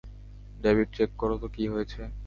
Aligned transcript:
David, 0.59 0.89
check 0.95 1.09
করো 1.21 1.35
তো 1.41 1.47
কি 1.55 1.63
হয়েছে! 1.73 2.01